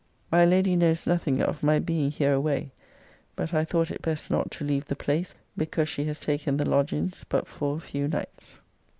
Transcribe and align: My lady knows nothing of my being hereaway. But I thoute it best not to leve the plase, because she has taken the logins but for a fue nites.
My 0.31 0.45
lady 0.45 0.75
knows 0.75 1.05
nothing 1.05 1.43
of 1.43 1.61
my 1.61 1.77
being 1.77 2.09
hereaway. 2.09 2.71
But 3.35 3.53
I 3.53 3.63
thoute 3.63 3.91
it 3.91 4.01
best 4.01 4.31
not 4.31 4.49
to 4.53 4.65
leve 4.65 4.87
the 4.87 4.95
plase, 4.95 5.35
because 5.55 5.89
she 5.89 6.05
has 6.05 6.19
taken 6.19 6.57
the 6.57 6.65
logins 6.65 7.23
but 7.29 7.47
for 7.47 7.77
a 7.77 7.79
fue 7.79 8.07
nites. 8.07 8.57